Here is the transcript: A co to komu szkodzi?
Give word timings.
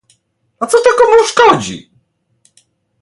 A 0.59 0.65
co 0.71 0.77
to 0.83 0.89
komu 0.99 1.17
szkodzi? 1.29 1.77